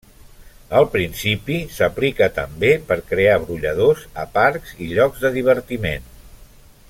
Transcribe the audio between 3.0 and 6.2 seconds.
crear brolladors a parcs i llocs de divertiment.